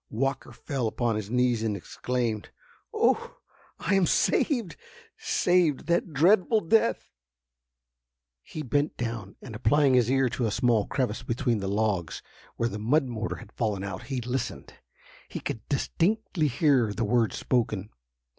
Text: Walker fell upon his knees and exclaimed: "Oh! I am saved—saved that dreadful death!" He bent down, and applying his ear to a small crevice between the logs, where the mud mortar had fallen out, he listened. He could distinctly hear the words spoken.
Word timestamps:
Walker 0.09 0.51
fell 0.51 0.87
upon 0.87 1.15
his 1.15 1.29
knees 1.29 1.61
and 1.61 1.77
exclaimed: 1.77 2.49
"Oh! 2.91 3.37
I 3.77 3.93
am 3.93 4.07
saved—saved 4.07 5.85
that 5.85 6.11
dreadful 6.11 6.61
death!" 6.61 7.11
He 8.41 8.63
bent 8.63 8.97
down, 8.97 9.35
and 9.43 9.53
applying 9.53 9.93
his 9.93 10.09
ear 10.09 10.27
to 10.27 10.47
a 10.47 10.49
small 10.51 10.87
crevice 10.87 11.21
between 11.21 11.59
the 11.59 11.67
logs, 11.67 12.23
where 12.55 12.67
the 12.69 12.79
mud 12.79 13.05
mortar 13.05 13.35
had 13.35 13.51
fallen 13.51 13.83
out, 13.83 14.05
he 14.07 14.19
listened. 14.21 14.73
He 15.29 15.39
could 15.39 15.61
distinctly 15.69 16.47
hear 16.47 16.91
the 16.93 17.05
words 17.05 17.37
spoken. 17.37 17.91